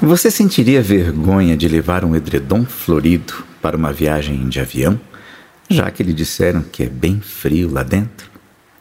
Você 0.00 0.30
sentiria 0.30 0.80
vergonha 0.80 1.56
de 1.56 1.66
levar 1.66 2.04
um 2.04 2.14
edredom 2.14 2.64
florido 2.64 3.34
para 3.60 3.76
uma 3.76 3.92
viagem 3.92 4.48
de 4.48 4.60
avião, 4.60 4.98
já 5.68 5.90
que 5.90 6.04
lhe 6.04 6.12
disseram 6.12 6.62
que 6.62 6.84
é 6.84 6.88
bem 6.88 7.20
frio 7.20 7.68
lá 7.68 7.82
dentro? 7.82 8.30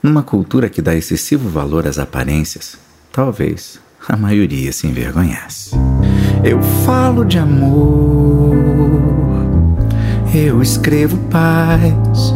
Numa 0.02 0.22
cultura 0.22 0.70
que 0.70 0.80
dá 0.80 0.94
excessivo 0.94 1.50
valor 1.50 1.88
às 1.88 1.98
aparências, 1.98 2.78
talvez 3.12 3.80
a 4.08 4.16
maioria 4.16 4.72
se 4.72 4.86
envergonhasse. 4.86 5.72
Eu 6.44 6.62
falo 6.86 7.26
de 7.26 7.40
amor, 7.40 8.56
eu 10.36 10.62
escrevo 10.62 11.18
paz. 11.32 12.32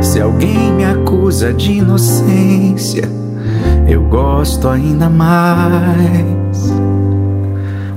Se 0.00 0.20
alguém 0.20 0.72
me 0.74 0.84
acusa 0.84 1.52
de 1.52 1.72
inocência, 1.72 3.10
eu 3.88 4.04
gosto 4.04 4.68
ainda 4.68 5.10
mais. 5.10 6.70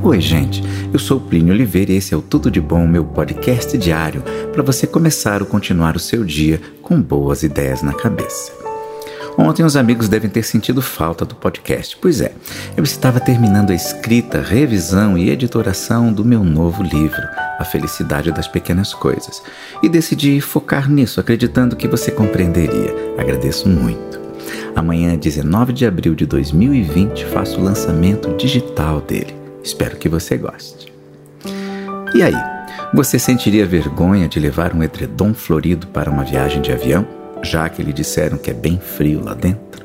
Oi, 0.05 0.21
gente. 0.21 0.61
Eu 0.93 0.99
sou 0.99 1.19
Plínio 1.19 1.51
Oliveira 1.51 1.91
e 1.91 1.95
esse 1.95 2.13
é 2.13 2.17
o 2.17 2.21
Tudo 2.21 2.51
de 2.51 2.61
Bom, 2.61 2.85
meu 2.85 3.03
podcast 3.03 3.75
diário 3.75 4.21
para 4.53 4.61
você 4.61 4.85
começar 4.85 5.41
ou 5.41 5.47
continuar 5.47 5.95
o 5.95 5.99
seu 5.99 6.23
dia 6.23 6.61
com 6.79 7.01
boas 7.01 7.41
ideias 7.41 7.81
na 7.81 7.91
cabeça. 7.91 8.51
Ontem 9.35 9.63
os 9.63 9.75
amigos 9.75 10.07
devem 10.07 10.29
ter 10.29 10.43
sentido 10.43 10.79
falta 10.79 11.25
do 11.25 11.33
podcast. 11.33 11.97
Pois 11.99 12.21
é, 12.21 12.33
eu 12.77 12.83
estava 12.83 13.19
terminando 13.19 13.71
a 13.71 13.73
escrita, 13.73 14.39
revisão 14.41 15.17
e 15.17 15.31
editoração 15.31 16.13
do 16.13 16.23
meu 16.23 16.43
novo 16.43 16.83
livro, 16.83 17.23
A 17.57 17.65
Felicidade 17.65 18.31
das 18.31 18.47
Pequenas 18.47 18.93
Coisas, 18.93 19.41
e 19.81 19.89
decidi 19.89 20.39
focar 20.39 20.87
nisso, 20.87 21.19
acreditando 21.19 21.75
que 21.75 21.87
você 21.87 22.11
compreenderia. 22.11 22.93
Agradeço 23.17 23.67
muito. 23.67 24.21
Amanhã, 24.75 25.17
19 25.17 25.73
de 25.73 25.83
abril 25.83 26.13
de 26.13 26.27
2020, 26.27 27.25
faço 27.25 27.59
o 27.59 27.63
lançamento 27.63 28.37
digital 28.37 29.01
dele. 29.01 29.44
Espero 29.65 29.97
que 29.97 30.07
você 30.07 30.37
goste. 30.37 30.93
E 32.13 32.21
aí, 32.21 32.35
você 32.93 33.17
sentiria 33.17 33.65
vergonha 33.65 34.27
de 34.27 34.39
levar 34.39 34.75
um 34.75 34.83
edredom 34.83 35.33
florido 35.33 35.87
para 35.87 36.09
uma 36.09 36.23
viagem 36.23 36.61
de 36.61 36.71
avião, 36.71 37.05
já 37.41 37.67
que 37.67 37.81
lhe 37.81 37.91
disseram 37.91 38.37
que 38.37 38.51
é 38.51 38.53
bem 38.53 38.79
frio 38.79 39.23
lá 39.23 39.33
dentro? 39.33 39.83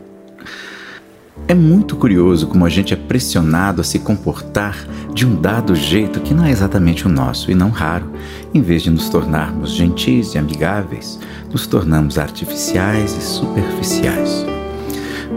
É 1.48 1.54
muito 1.54 1.96
curioso 1.96 2.46
como 2.46 2.66
a 2.66 2.68
gente 2.68 2.92
é 2.92 2.96
pressionado 2.96 3.80
a 3.80 3.84
se 3.84 3.98
comportar 3.98 4.76
de 5.14 5.26
um 5.26 5.40
dado 5.40 5.74
jeito 5.74 6.20
que 6.20 6.34
não 6.34 6.44
é 6.44 6.50
exatamente 6.50 7.06
o 7.06 7.08
nosso 7.08 7.50
e 7.50 7.54
não 7.54 7.70
raro. 7.70 8.12
Em 8.52 8.60
vez 8.60 8.82
de 8.82 8.90
nos 8.90 9.08
tornarmos 9.08 9.72
gentis 9.72 10.34
e 10.34 10.38
amigáveis, 10.38 11.18
nos 11.50 11.66
tornamos 11.66 12.18
artificiais 12.18 13.16
e 13.16 13.22
superficiais. 13.22 14.44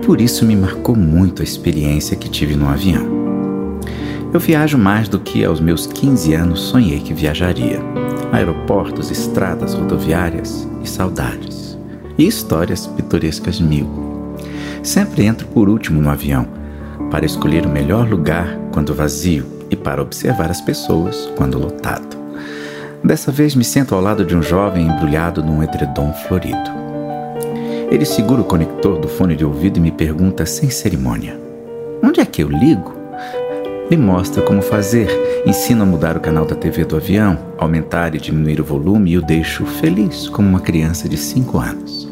Por 0.06 0.20
isso 0.20 0.46
me 0.46 0.56
marcou 0.56 0.98
muito 0.98 1.42
a 1.42 1.46
experiência 1.46 2.18
que 2.18 2.28
tive 2.28 2.58
no 2.58 2.68
avião. 2.68 3.23
Eu 4.34 4.40
viajo 4.40 4.80
mais 4.80 5.08
do 5.08 5.20
que 5.20 5.46
aos 5.46 5.60
meus 5.60 5.86
15 5.86 6.34
anos 6.34 6.60
sonhei 6.60 7.00
que 7.00 7.14
viajaria. 7.14 7.80
Aeroportos, 8.32 9.12
estradas, 9.12 9.76
rodoviárias 9.76 10.68
e 10.84 10.90
saudades. 10.90 11.78
E 12.18 12.26
histórias 12.26 12.88
pitorescas 12.88 13.60
mil. 13.60 13.88
Sempre 14.82 15.24
entro 15.26 15.46
por 15.50 15.70
último 15.70 16.02
no 16.02 16.10
avião, 16.10 16.48
para 17.12 17.28
escolher 17.28 17.64
o 17.64 17.70
melhor 17.70 18.10
lugar 18.10 18.58
quando 18.72 18.96
vazio 18.96 19.46
e 19.70 19.76
para 19.76 20.02
observar 20.02 20.50
as 20.50 20.62
pessoas 20.62 21.32
quando 21.38 21.60
lotado. 21.60 22.18
Dessa 23.04 23.32
vez 23.32 23.54
me 23.54 23.64
sento 23.64 23.94
ao 23.94 24.02
lado 24.02 24.26
de 24.26 24.36
um 24.36 24.42
jovem 24.42 24.88
embrulhado 24.88 25.44
num 25.44 25.62
edredom 25.62 26.12
florido. 26.28 26.72
Ele 27.92 28.06
segura 28.06 28.42
o 28.42 28.46
conector 28.46 28.98
do 28.98 29.08
fone 29.08 29.36
de 29.36 29.46
ouvido 29.46 29.78
e 29.78 29.82
me 29.82 29.92
pergunta 29.92 30.44
sem 30.44 30.72
cerimônia: 30.72 31.40
Onde 32.02 32.20
é 32.20 32.26
que 32.26 32.42
eu 32.42 32.50
ligo? 32.50 33.03
Me 33.94 33.98
mostra 33.98 34.42
como 34.42 34.60
fazer, 34.60 35.08
ensina 35.46 35.84
a 35.84 35.86
mudar 35.86 36.18
o 36.18 36.20
canal 36.20 36.48
da 36.48 36.56
TV 36.56 36.84
do 36.84 36.96
avião, 36.96 37.38
aumentar 37.60 38.16
e 38.16 38.18
diminuir 38.18 38.60
o 38.60 38.64
volume 38.64 39.12
e 39.12 39.20
o 39.20 39.22
deixo 39.22 39.68
feliz 39.68 40.28
como 40.28 40.50
uma 40.50 40.60
criança 40.60 41.08
de 41.08 41.16
5 41.16 41.60
anos. 41.60 42.10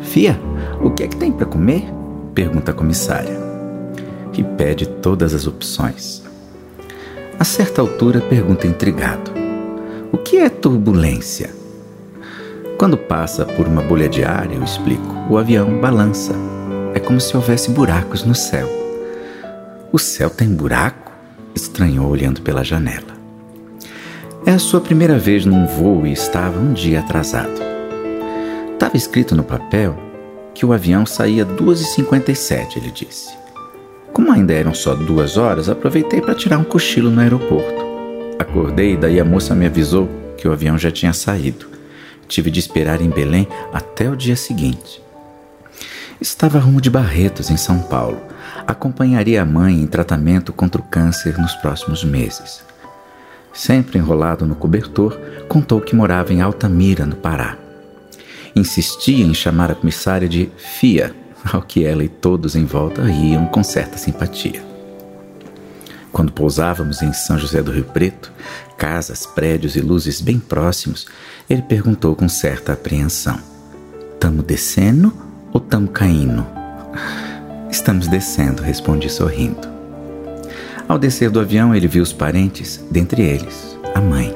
Fia, 0.00 0.36
o 0.82 0.90
que 0.90 1.04
é 1.04 1.06
que 1.06 1.14
tem 1.14 1.30
para 1.30 1.46
comer? 1.46 1.84
pergunta 2.34 2.72
a 2.72 2.74
comissária. 2.74 3.38
E 4.36 4.42
pede 4.42 4.88
todas 4.88 5.34
as 5.34 5.46
opções. 5.46 6.24
A 7.38 7.44
certa 7.44 7.80
altura 7.80 8.20
pergunta 8.20 8.66
intrigado: 8.66 9.30
O 10.10 10.18
que 10.18 10.38
é 10.38 10.48
turbulência? 10.48 11.54
Quando 12.76 12.98
passa 12.98 13.44
por 13.44 13.68
uma 13.68 13.82
bolha 13.82 14.08
de 14.08 14.24
ar, 14.24 14.52
eu 14.52 14.64
explico, 14.64 15.14
o 15.30 15.38
avião 15.38 15.78
balança. 15.78 16.32
É 16.92 16.98
como 16.98 17.20
se 17.20 17.36
houvesse 17.36 17.70
buracos 17.70 18.24
no 18.24 18.34
céu. 18.34 18.85
O 19.96 19.98
céu 19.98 20.28
tem 20.28 20.50
buraco? 20.50 21.10
estranhou 21.54 22.10
olhando 22.10 22.42
pela 22.42 22.62
janela. 22.62 23.16
É 24.44 24.50
a 24.50 24.58
sua 24.58 24.78
primeira 24.78 25.18
vez 25.18 25.46
num 25.46 25.64
voo 25.64 26.06
e 26.06 26.12
estava 26.12 26.60
um 26.60 26.74
dia 26.74 27.00
atrasado. 27.00 27.58
Estava 28.74 28.94
escrito 28.94 29.34
no 29.34 29.42
papel 29.42 29.98
que 30.54 30.66
o 30.66 30.74
avião 30.74 31.06
saía 31.06 31.46
2h57, 31.46 32.76
ele 32.76 32.90
disse. 32.90 33.34
Como 34.12 34.30
ainda 34.30 34.52
eram 34.52 34.74
só 34.74 34.94
duas 34.94 35.38
horas, 35.38 35.70
aproveitei 35.70 36.20
para 36.20 36.34
tirar 36.34 36.58
um 36.58 36.64
cochilo 36.64 37.10
no 37.10 37.22
aeroporto. 37.22 37.82
Acordei 38.38 38.98
daí 38.98 39.18
a 39.18 39.24
moça 39.24 39.54
me 39.54 39.64
avisou 39.64 40.10
que 40.36 40.46
o 40.46 40.52
avião 40.52 40.76
já 40.76 40.90
tinha 40.90 41.14
saído. 41.14 41.68
Tive 42.28 42.50
de 42.50 42.60
esperar 42.60 43.00
em 43.00 43.08
Belém 43.08 43.48
até 43.72 44.10
o 44.10 44.14
dia 44.14 44.36
seguinte. 44.36 45.02
Estava 46.20 46.58
rumo 46.58 46.82
de 46.82 46.90
Barretos, 46.90 47.50
em 47.50 47.56
São 47.56 47.78
Paulo. 47.78 48.35
Acompanharia 48.66 49.42
a 49.42 49.44
mãe 49.44 49.80
em 49.80 49.86
tratamento 49.86 50.52
contra 50.52 50.80
o 50.80 50.84
câncer 50.84 51.38
nos 51.38 51.54
próximos 51.54 52.02
meses. 52.02 52.64
Sempre 53.52 53.98
enrolado 53.98 54.44
no 54.44 54.56
cobertor, 54.56 55.18
contou 55.48 55.80
que 55.80 55.94
morava 55.94 56.32
em 56.32 56.42
Altamira, 56.42 57.06
no 57.06 57.14
Pará. 57.14 57.56
Insistia 58.56 59.24
em 59.24 59.32
chamar 59.32 59.70
a 59.70 59.74
comissária 59.74 60.28
de 60.28 60.50
Fia, 60.56 61.14
ao 61.52 61.62
que 61.62 61.84
ela 61.84 62.02
e 62.02 62.08
todos 62.08 62.56
em 62.56 62.64
volta 62.64 63.04
riam 63.04 63.46
com 63.46 63.62
certa 63.62 63.96
simpatia. 63.96 64.64
Quando 66.10 66.32
pousávamos 66.32 67.02
em 67.02 67.12
São 67.12 67.38
José 67.38 67.62
do 67.62 67.70
Rio 67.70 67.84
Preto, 67.84 68.32
casas, 68.76 69.26
prédios 69.26 69.76
e 69.76 69.80
luzes 69.80 70.20
bem 70.20 70.38
próximos, 70.40 71.06
ele 71.48 71.62
perguntou 71.62 72.16
com 72.16 72.28
certa 72.28 72.72
apreensão: 72.72 73.38
Tamo 74.18 74.42
descendo 74.42 75.12
ou 75.52 75.60
tamo 75.60 75.88
caindo? 75.88 76.46
Estamos 77.76 78.08
descendo, 78.08 78.62
respondi 78.62 79.10
sorrindo. 79.10 79.68
Ao 80.88 80.98
descer 80.98 81.28
do 81.28 81.38
avião, 81.38 81.74
ele 81.74 81.86
viu 81.86 82.02
os 82.02 82.10
parentes, 82.10 82.82
dentre 82.90 83.20
eles, 83.20 83.78
a 83.94 84.00
mãe, 84.00 84.34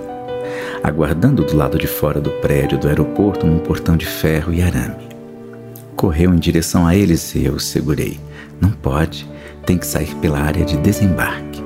aguardando 0.84 1.42
do 1.42 1.56
lado 1.56 1.78
de 1.78 1.86
fora 1.86 2.20
do 2.20 2.30
prédio 2.42 2.76
do 2.76 2.86
aeroporto 2.86 3.46
num 3.46 3.58
portão 3.58 3.96
de 3.96 4.04
ferro 4.04 4.52
e 4.52 4.60
arame. 4.60 5.08
Correu 5.96 6.34
em 6.34 6.38
direção 6.38 6.86
a 6.86 6.94
eles 6.94 7.34
e 7.34 7.46
eu 7.46 7.54
o 7.54 7.60
segurei. 7.60 8.20
Não 8.60 8.72
pode, 8.72 9.26
tem 9.64 9.78
que 9.78 9.86
sair 9.86 10.14
pela 10.16 10.38
área 10.38 10.64
de 10.64 10.76
desembarque. 10.76 11.64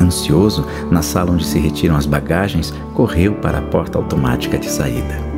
Ansioso, 0.00 0.64
na 0.88 1.02
sala 1.02 1.32
onde 1.32 1.44
se 1.44 1.58
retiram 1.58 1.96
as 1.96 2.06
bagagens, 2.06 2.72
correu 2.94 3.34
para 3.34 3.58
a 3.58 3.62
porta 3.62 3.98
automática 3.98 4.56
de 4.56 4.70
saída. 4.70 5.35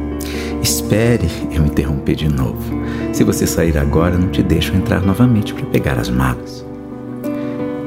Espere, 0.62 1.28
eu 1.52 1.64
interrompi 1.64 2.14
de 2.14 2.28
novo. 2.28 2.72
Se 3.12 3.24
você 3.24 3.46
sair 3.46 3.78
agora, 3.78 4.18
não 4.18 4.28
te 4.28 4.42
deixo 4.42 4.74
entrar 4.74 5.00
novamente 5.00 5.54
para 5.54 5.66
pegar 5.66 5.98
as 5.98 6.08
malas. 6.08 6.64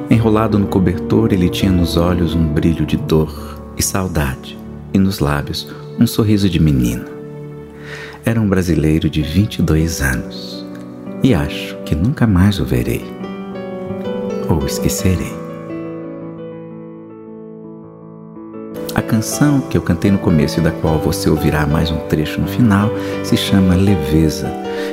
Enrolado 0.10 0.60
no 0.60 0.68
cobertor, 0.68 1.32
ele 1.32 1.50
tinha 1.50 1.72
nos 1.72 1.96
olhos 1.98 2.36
um 2.36 2.48
brilho 2.48 2.86
de 2.86 2.98
dor 2.98 3.62
e 3.78 3.84
saudade, 3.84 4.58
e 4.94 5.00
nos 5.00 5.20
lábios 5.20 5.68
um 6.00 6.06
sorriso 6.06 6.50
de 6.50 6.60
menino. 6.60 7.06
Era 8.26 8.40
um 8.40 8.48
brasileiro 8.48 9.10
de 9.10 9.22
22 9.22 10.02
anos, 10.02 10.66
e 11.24 11.34
acho 11.34 11.78
que 11.86 11.96
nunca 11.96 12.28
mais 12.28 12.60
o 12.60 12.66
verei. 12.66 13.06
Ou 14.50 14.66
esquecerei. 14.66 15.41
Canção 19.12 19.60
que 19.60 19.78
eu 19.78 19.82
cantei 19.82 20.10
no 20.10 20.18
começo 20.18 20.62
e 20.62 20.64
da 20.64 20.72
qual 20.72 20.98
você 20.98 21.30
ouvirá 21.30 21.68
mais 21.68 21.92
um 21.92 21.98
trecho 22.08 22.40
no 22.40 22.48
final 22.48 22.90
se 23.26 23.36
chama 23.36 23.76
Leveza 23.76 24.50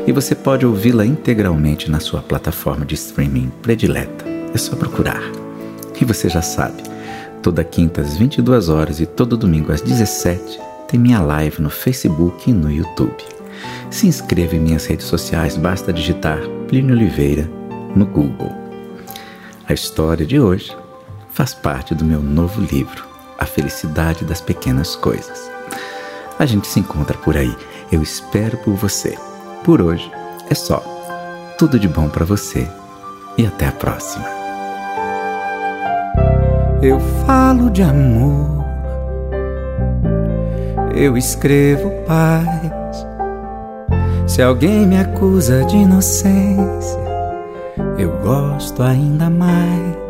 e 0.09 0.11
você 0.11 0.35
pode 0.35 0.67
ouvi-la 0.67 1.07
integralmente 1.07 1.89
na 1.89 2.01
sua 2.01 2.21
plataforma 2.21 2.85
de 2.85 2.97
streaming 2.97 3.53
predileta. 3.63 4.25
É 4.53 4.59
só 4.59 4.75
procurar. 4.75 5.23
E 6.01 6.05
você 6.05 6.29
já 6.29 6.43
sabe, 6.43 6.83
toda 7.41 7.63
quinta 7.63 8.01
às 8.01 8.17
22 8.17 8.69
horas 8.69 8.99
e 8.99 9.07
todo 9.07 9.37
domingo 9.37 9.71
às 9.71 9.83
17 9.83 10.59
tem 10.89 10.99
minha 10.99 11.21
live 11.21 11.63
no 11.63 11.71
Facebook 11.71 12.51
e 12.51 12.53
no 12.53 12.73
YouTube. 12.73 13.23
Se 13.89 14.09
inscreva 14.09 14.57
em 14.57 14.61
minhas 14.61 14.85
redes 14.85 15.07
sociais, 15.07 15.57
basta 15.57 15.93
digitar 15.93 16.41
Plínio 16.67 16.97
Oliveira 16.97 17.49
no 17.95 18.05
Google. 18.05 18.53
A 19.69 19.73
história 19.73 20.27
de 20.27 20.41
hoje 20.41 20.77
faz 21.31 21.55
parte 21.55 21.95
do 21.95 22.05
meu 22.05 22.21
novo 22.21 22.61
livro 22.61 23.08
a 23.39 23.47
felicidade 23.47 24.25
das 24.25 24.41
pequenas 24.41 24.97
coisas. 24.97 25.51
A 26.39 26.45
gente 26.45 26.67
se 26.67 26.81
encontra 26.81 27.17
por 27.17 27.37
aí. 27.37 27.57
Eu 27.91 28.03
espero 28.03 28.57
por 28.59 28.75
você. 28.75 29.17
Por 29.65 29.81
hoje 29.81 30.11
é 30.51 30.55
só. 30.55 30.83
Tudo 31.59 31.79
de 31.79 31.89
bom 31.89 32.09
para 32.09 32.25
você 32.25 32.69
e 33.37 33.47
até 33.47 33.67
a 33.69 33.73
próxima. 33.73 34.39
eu 36.81 37.01
falo 37.27 37.71
de 37.71 37.83
amor, 37.83 38.65
eu 40.95 41.17
escrevo 41.17 41.91
paz. 42.07 43.07
Se 44.27 44.43
alguém 44.43 44.87
me 44.87 44.97
acusa 44.97 45.65
de 45.65 45.77
inocência, 45.77 47.01
eu 47.99 48.11
gosto 48.19 48.83
ainda 48.83 49.29
mais. 49.29 50.08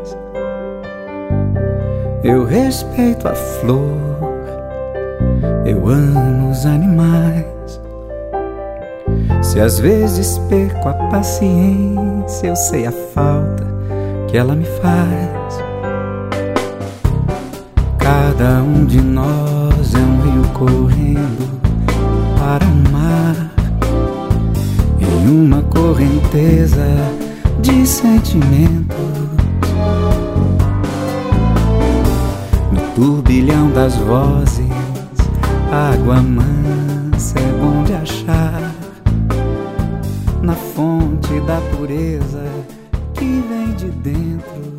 Eu 2.25 2.45
respeito 2.45 3.29
a 3.29 3.35
flor, 3.35 3.97
eu 5.65 5.89
amo 5.89 6.51
os 6.51 6.67
animais. 6.67 7.47
Se 9.41 9.61
às 9.61 9.79
vezes 9.79 10.37
perco 10.49 10.89
a 10.89 10.95
paciência, 11.11 12.49
eu 12.49 12.57
sei 12.57 12.87
a 12.87 12.93
falta 12.93 13.65
que 14.27 14.37
ela 14.37 14.57
me 14.57 14.65
faz. 14.65 15.63
Cada 17.99 18.63
um 18.63 18.85
de 18.85 19.01
nós 19.01 19.95
é 19.95 19.99
um 19.99 20.21
rio 20.23 20.53
correndo 20.55 21.61
para 22.37 22.65
o 22.65 22.93
mar 22.93 23.53
em 25.01 25.29
uma 25.31 25.63
correnteza 25.63 26.85
de 27.61 27.87
sentimentos. 27.87 29.28
Turbilhão 32.99 33.71
das 33.71 33.95
vozes, 33.95 34.67
água 35.71 36.21
mansa 36.21 37.39
é 37.39 37.53
bom 37.61 37.85
de 37.85 37.93
achar. 37.93 38.75
Na 40.43 40.55
fonte 40.55 41.39
da 41.47 41.61
pureza 41.77 42.45
que 43.15 43.25
vem 43.25 43.73
de 43.77 43.87
dentro 44.01 44.78